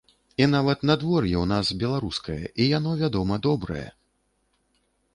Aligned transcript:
І 0.43 0.45
нават 0.53 0.85
надвор'е 0.89 1.33
ў 1.33 1.43
нас 1.53 1.71
беларускае, 1.85 2.41
і 2.49 2.63
яно, 2.77 2.91
вядома, 3.05 3.41
добрае. 3.51 3.89